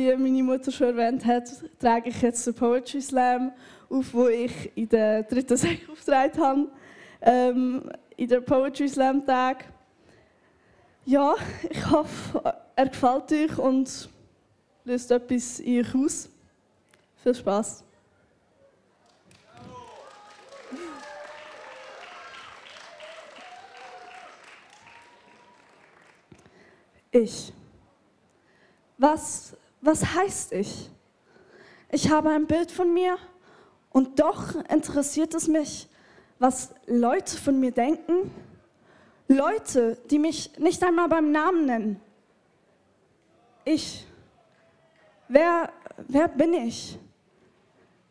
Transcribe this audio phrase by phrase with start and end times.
[0.00, 3.52] wie meine Mutter schon erwähnt hat, trage ich jetzt den Poetry Slam
[3.90, 6.68] auf, wo ich in der dritten Säge aufgetragen habe,
[7.20, 9.64] ähm, in der Poetry Slam Tag.
[11.04, 11.34] Ja,
[11.68, 14.08] ich hoffe, er gefällt euch und
[14.84, 16.28] löst etwas in euch aus.
[17.22, 17.84] Viel Spaß.
[27.12, 27.52] Ich.
[28.96, 30.90] Was, was heißt ich?
[31.90, 33.16] Ich habe ein Bild von mir
[33.90, 35.88] und doch interessiert es mich,
[36.38, 38.30] was Leute von mir denken.
[39.28, 42.00] Leute, die mich nicht einmal beim Namen nennen.
[43.64, 44.06] Ich.
[45.28, 45.70] Wer,
[46.08, 46.98] wer bin ich?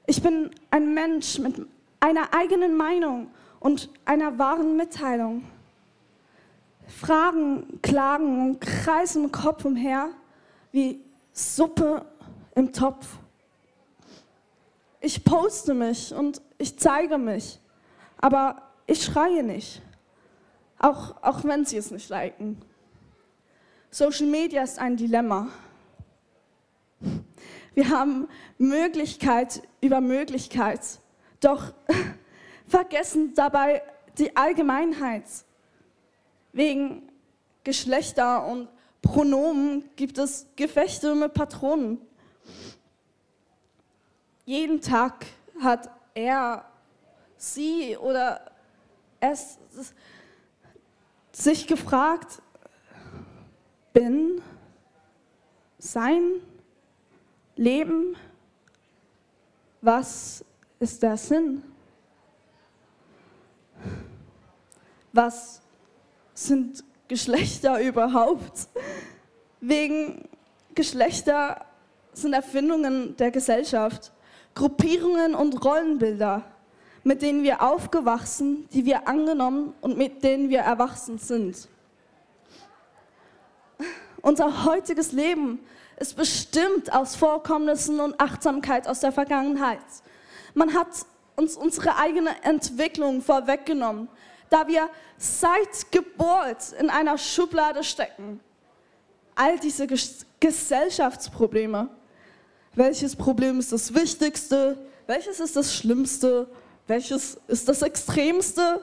[0.06, 1.68] Ich bin ein Mensch mit
[2.00, 5.44] einer eigenen Meinung und einer wahren Mitteilung.
[6.88, 10.10] Fragen, Klagen und kreisen im Kopf umher
[10.72, 11.00] wie
[11.32, 12.06] Suppe
[12.56, 13.08] im Topf.
[15.02, 17.60] Ich poste mich und ich zeige mich,
[18.18, 19.82] aber ich schreie nicht,
[20.78, 22.62] auch, auch wenn sie es nicht liken.
[23.92, 25.48] Social Media ist ein Dilemma.
[27.74, 28.28] Wir haben
[28.58, 30.82] Möglichkeit über Möglichkeit,
[31.40, 31.74] doch
[32.68, 33.82] vergessen dabei
[34.18, 35.24] die Allgemeinheit.
[36.52, 37.10] Wegen
[37.64, 38.68] Geschlechter und
[39.02, 42.00] Pronomen gibt es Gefechte mit Patronen.
[44.46, 45.26] Jeden Tag
[45.62, 46.66] hat er,
[47.38, 48.52] sie oder
[49.20, 49.58] es
[51.32, 52.42] sich gefragt,
[53.94, 54.42] bin,
[55.78, 56.42] sein,
[57.56, 58.16] leben,
[59.82, 60.44] was
[60.80, 61.64] ist der Sinn?
[65.14, 65.62] Was
[66.34, 68.68] sind Geschlechter überhaupt?
[69.62, 70.28] Wegen
[70.74, 71.66] Geschlechter
[72.14, 74.12] sind Erfindungen der Gesellschaft,
[74.56, 76.44] Gruppierungen und Rollenbilder,
[77.04, 81.68] mit denen wir aufgewachsen, die wir angenommen und mit denen wir erwachsen sind.
[84.22, 85.60] Unser heutiges Leben
[85.98, 89.80] ist bestimmt aus Vorkommnissen und Achtsamkeit aus der Vergangenheit.
[90.54, 90.88] Man hat
[91.36, 94.10] uns unsere eigene Entwicklung vorweggenommen,
[94.50, 98.40] da wir seit Geburt in einer Schublade stecken.
[99.40, 101.88] All diese Ges Gesellschaftsprobleme.
[102.76, 104.78] Welches Problem ist das Wichtigste?
[105.08, 106.50] Welches ist das Schlimmste?
[106.88, 108.82] Welches ist das Extremste?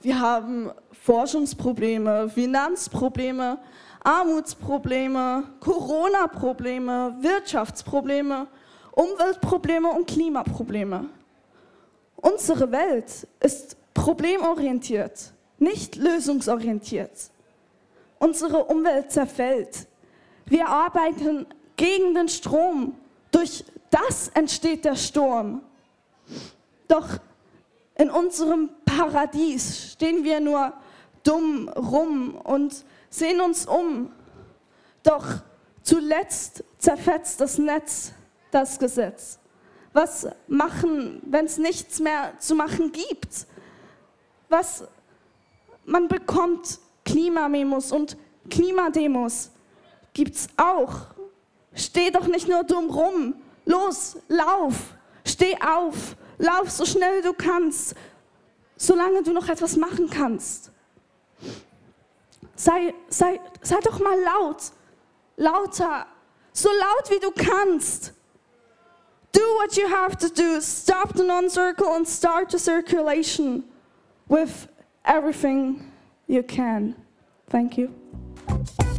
[0.00, 0.72] Wir haben
[1.04, 3.60] Forschungsprobleme, Finanzprobleme,
[4.02, 8.48] Armutsprobleme, Corona-Probleme, Wirtschaftsprobleme,
[8.90, 11.10] Umweltprobleme und Klimaprobleme.
[12.16, 17.30] Unsere Welt ist problemorientiert, nicht lösungsorientiert.
[18.20, 19.88] Unsere Umwelt zerfällt.
[20.44, 22.94] Wir arbeiten gegen den Strom.
[23.32, 25.62] Durch das entsteht der Sturm.
[26.86, 27.08] Doch
[27.96, 30.74] in unserem Paradies stehen wir nur
[31.22, 34.12] dumm rum und sehen uns um.
[35.02, 35.24] Doch
[35.82, 38.12] zuletzt zerfetzt das Netz
[38.50, 39.38] das Gesetz.
[39.94, 43.46] Was machen, wenn es nichts mehr zu machen gibt?
[44.50, 44.84] Was
[45.86, 48.16] man bekommt Klimamemos und
[48.48, 49.50] Klimademos
[50.12, 51.06] gibt's auch.
[51.74, 53.34] Steh doch nicht nur dumm rum.
[53.64, 54.74] Los, lauf.
[55.24, 56.16] Steh auf.
[56.38, 57.94] Lauf so schnell du kannst,
[58.76, 60.70] solange du noch etwas machen kannst.
[62.56, 64.72] Sei, sei, sei doch mal laut.
[65.36, 66.06] Lauter.
[66.52, 68.14] So laut wie du kannst.
[69.32, 70.60] Do what you have to do.
[70.60, 73.64] Stop the non circle and start the circulation
[74.28, 74.66] with
[75.04, 75.89] everything
[76.30, 76.94] you can.
[77.48, 78.89] Thank you.